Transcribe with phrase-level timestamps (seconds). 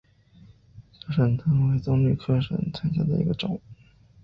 [0.99, 3.61] 小省藤为棕榈科省藤属下的一个种。